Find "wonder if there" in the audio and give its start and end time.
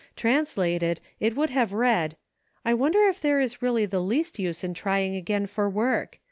2.73-3.39